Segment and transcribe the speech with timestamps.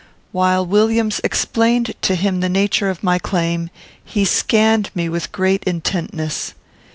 [0.31, 3.69] While Williams explained to him the nature of my claim,
[4.03, 6.55] he scanned me with great intentness.